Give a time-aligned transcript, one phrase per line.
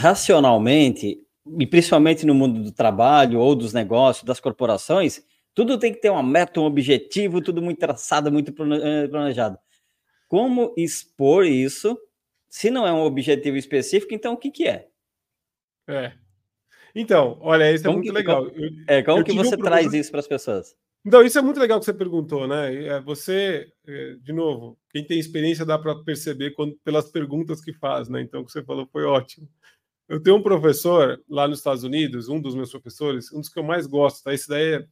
[0.00, 1.20] racionalmente,
[1.58, 5.22] e principalmente no mundo do trabalho ou dos negócios, das corporações,
[5.54, 9.58] tudo tem que ter uma meta, um objetivo, tudo muito traçado, muito eh, planejado.
[10.26, 11.98] Como expor isso?
[12.48, 14.88] Se não é um objetivo específico, então o que, que é?
[15.86, 16.12] É.
[16.94, 18.48] Então, olha, isso é muito que, legal.
[18.48, 20.74] Eu, é, como que você um traz isso para as pessoas?
[21.04, 22.86] Então, isso é muito legal que você perguntou, né?
[22.86, 27.72] É, você, é, de novo, quem tem experiência dá para perceber quando, pelas perguntas que
[27.72, 28.20] faz, né?
[28.22, 29.48] Então, o que você falou foi ótimo.
[30.10, 33.56] Eu tenho um professor lá nos Estados Unidos, um dos meus professores, um dos que
[33.56, 34.34] eu mais gosto, tá?
[34.34, 34.86] Esse daí é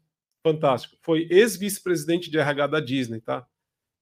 [0.44, 0.96] fantástico.
[1.02, 3.44] Foi ex-vice-presidente de RH da Disney, tá?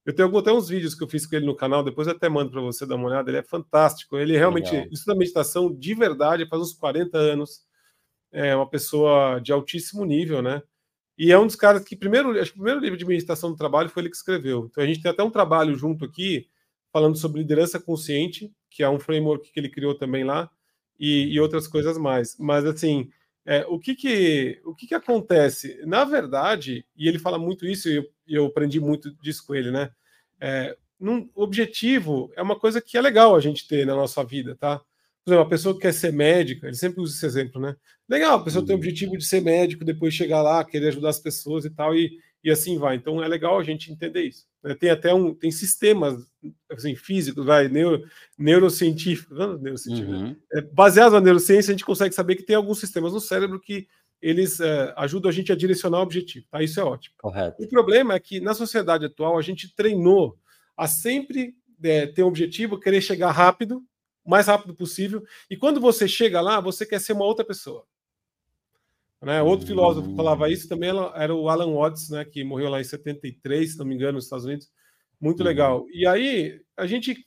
[0.05, 2.29] Eu tenho até uns vídeos que eu fiz com ele no canal, depois eu até
[2.29, 3.31] mando para você dar uma olhada.
[3.31, 4.19] Ele é fantástico.
[4.19, 4.89] Ele realmente Legal.
[4.93, 7.65] estuda meditação de verdade, faz uns 40 anos.
[8.31, 10.63] É uma pessoa de altíssimo nível, né?
[11.17, 13.57] E é um dos caras que primeiro, acho que o primeiro livro de meditação do
[13.57, 14.69] trabalho foi ele que escreveu.
[14.71, 16.47] Então a gente tem até um trabalho junto aqui
[16.93, 20.51] falando sobre liderança consciente, que é um framework que ele criou também lá,
[20.99, 22.37] e, e outras coisas mais.
[22.39, 23.11] Mas assim,
[23.45, 25.81] é, o que que o que que acontece?
[25.87, 29.71] Na verdade, e ele fala muito isso, e eu, eu aprendi muito disso com ele,
[29.71, 29.91] né?
[30.41, 34.57] É, num, objetivo é uma coisa que é legal a gente ter na nossa vida,
[34.57, 34.79] tá?
[35.25, 37.77] Por exemplo, uma pessoa que quer ser médica, ele sempre usa esse exemplo, né?
[38.09, 38.85] Legal, a pessoa tem o uhum.
[38.85, 42.51] objetivo de ser médico, depois chegar lá, querer ajudar as pessoas e tal, e, e
[42.53, 42.95] assim vai.
[42.95, 44.47] Então é legal a gente entender isso.
[44.63, 44.73] Né?
[44.73, 46.25] Tem até um, tem sistemas
[46.71, 48.05] assim, físicos, vai, neuro,
[48.39, 50.29] neurocientíficos, não, neurocientíficos né?
[50.29, 50.37] uhum.
[50.53, 53.89] é, baseados na neurociência, a gente consegue saber que tem alguns sistemas no cérebro que
[54.23, 56.47] eles é, ajudam a gente a direcionar o objetivo.
[56.49, 56.63] Tá?
[56.63, 57.17] Isso é ótimo.
[57.19, 57.61] Correto.
[57.61, 60.39] O problema é que na sociedade atual a gente treinou
[60.77, 63.83] a sempre é, ter um objetivo, querer chegar rápido,
[64.25, 65.21] o mais rápido possível.
[65.51, 67.85] E quando você chega lá, você quer ser uma outra pessoa.
[69.27, 69.43] Né?
[69.43, 72.85] Outro filósofo que falava isso também era o Alan Watts, né, que morreu lá em
[72.85, 74.71] 73, se não me engano, nos Estados Unidos.
[75.21, 75.47] Muito uhum.
[75.47, 75.85] legal.
[75.91, 77.27] E aí a gente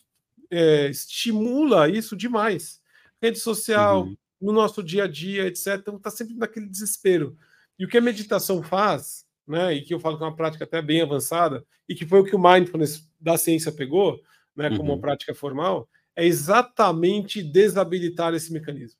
[0.49, 2.79] é, estimula isso demais.
[3.21, 4.15] Rede social, uhum.
[4.39, 5.75] no nosso dia a dia, etc.
[5.75, 7.37] Então está sempre naquele desespero.
[7.77, 10.63] E o que a meditação faz, né, e que eu falo que é uma prática
[10.63, 14.21] até bem avançada, e que foi o que o mindfulness da ciência pegou,
[14.55, 14.93] né, como uhum.
[14.93, 18.97] uma prática formal, é exatamente desabilitar esse mecanismo.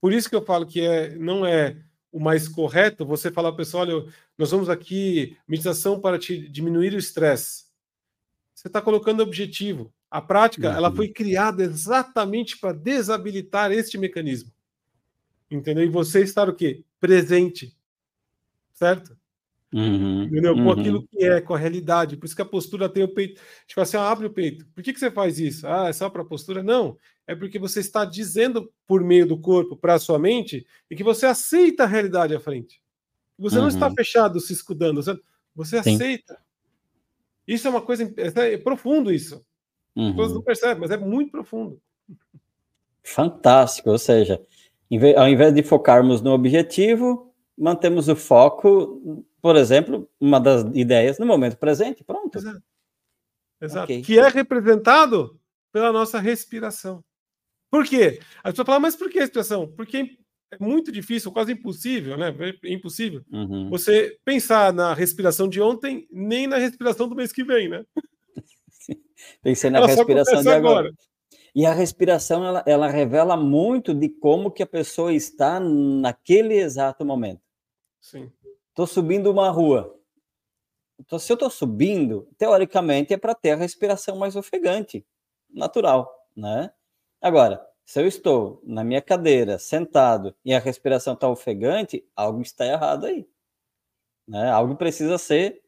[0.00, 1.76] Por isso que eu falo que é, não é
[2.12, 6.98] o mais correto você falar, pessoal, olha, nós vamos aqui, meditação para te diminuir o
[6.98, 7.66] estresse.
[8.54, 9.92] Você está colocando objetivo.
[10.10, 14.50] A prática, ela foi criada exatamente para desabilitar este mecanismo.
[15.50, 15.84] Entendeu?
[15.84, 16.84] E você estar o quê?
[16.98, 17.76] Presente.
[18.72, 19.17] Certo?
[19.72, 20.54] Uhum, entendeu?
[20.54, 20.70] Com uhum.
[20.70, 22.16] aquilo que é, com a realidade.
[22.16, 23.40] Por isso que a postura tem o peito.
[23.66, 24.66] Tipo assim, ah, abre o peito.
[24.74, 25.66] Por que, que você faz isso?
[25.66, 26.62] Ah, é só para postura?
[26.62, 26.96] Não.
[27.26, 31.04] É porque você está dizendo por meio do corpo para a sua mente e que
[31.04, 32.80] você aceita a realidade à frente.
[33.38, 33.62] Você uhum.
[33.62, 33.94] não está uhum.
[33.94, 35.18] fechado se escudando, você,
[35.54, 36.38] você aceita.
[37.46, 39.44] Isso é uma coisa é, profundo isso.
[39.96, 40.42] As pessoas não uhum.
[40.42, 41.80] percebem, mas é muito profundo.
[43.02, 44.40] Fantástico, ou seja,
[45.16, 47.27] ao invés de focarmos no objetivo,
[47.58, 52.36] mantemos o foco por exemplo, uma das ideias no momento presente, pronto.
[52.36, 52.62] Exato.
[53.60, 53.84] Exato.
[53.84, 54.02] Okay.
[54.02, 55.38] Que é representado
[55.72, 57.02] pela nossa respiração.
[57.70, 58.20] Por quê?
[58.42, 59.70] A pessoa fala, mas por que respiração?
[59.72, 60.16] Porque
[60.50, 62.34] é muito difícil, quase impossível, né?
[62.64, 63.68] É impossível uhum.
[63.68, 67.84] você pensar na respiração de ontem, nem na respiração do mês que vem, né?
[69.42, 70.88] Pensei na ela respiração de agora.
[70.88, 70.94] agora.
[71.54, 77.04] E a respiração, ela, ela revela muito de como que a pessoa está naquele exato
[77.04, 77.47] momento.
[78.00, 78.32] Sim.
[78.70, 79.98] Estou subindo uma rua.
[80.98, 85.06] Então, se eu estou subindo, teoricamente é para ter a respiração mais ofegante,
[85.48, 86.72] natural, né?
[87.20, 92.66] Agora, se eu estou na minha cadeira, sentado, e a respiração está ofegante, algo está
[92.66, 93.26] errado aí.
[94.26, 94.50] Né?
[94.50, 95.62] Algo precisa ser.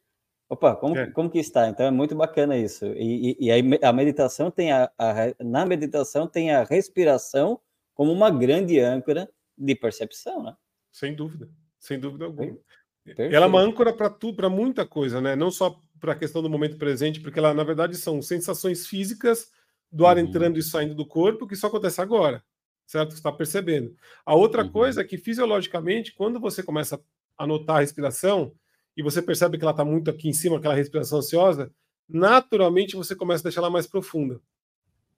[0.48, 1.10] Opa, como, é.
[1.12, 1.68] como que está?
[1.68, 2.84] Então é muito bacana isso.
[2.86, 7.58] E, e, e aí a meditação tem a, a, na meditação tem a respiração
[7.94, 10.56] como uma grande âncora de percepção, né?
[10.92, 11.48] Sem dúvida,
[11.80, 12.56] sem dúvida alguma.
[13.04, 13.34] Perfeito.
[13.34, 15.34] Ela é uma âncora para tudo, para muita coisa, né?
[15.34, 19.50] Não só para a questão do momento presente, porque ela, na verdade, são sensações físicas
[19.90, 20.24] do ar uhum.
[20.24, 22.44] entrando e saindo do corpo, que só acontece agora,
[22.86, 23.10] certo?
[23.10, 23.96] Você está percebendo.
[24.24, 24.70] A outra uhum.
[24.70, 27.00] coisa é que, fisiologicamente, quando você começa
[27.36, 28.52] a notar a respiração
[28.96, 31.72] e você percebe que ela está muito aqui em cima, aquela respiração ansiosa,
[32.08, 34.40] naturalmente você começa a deixar ela mais profunda.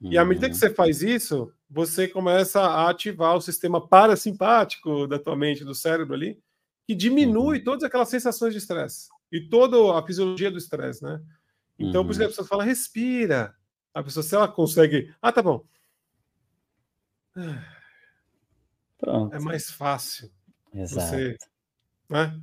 [0.00, 0.58] E à medida que uhum.
[0.58, 6.14] você faz isso, você começa a ativar o sistema parasimpático da tua mente, do cérebro
[6.14, 6.38] ali,
[6.86, 7.64] que diminui uhum.
[7.64, 11.20] todas aquelas sensações de estresse e toda a fisiologia do estresse, né?
[11.78, 12.06] Então, uhum.
[12.06, 12.30] por isso que a uhum.
[12.30, 13.54] pessoa fala, respira.
[13.94, 15.14] A pessoa, se ela consegue.
[15.20, 15.64] Ah, tá bom.
[18.98, 19.34] Pronto.
[19.34, 20.30] É mais fácil
[20.72, 21.06] Exato.
[21.06, 21.36] você
[22.08, 22.40] né,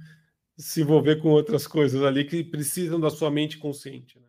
[0.57, 4.19] se envolver com outras coisas ali que precisam da sua mente consciente.
[4.19, 4.28] Né?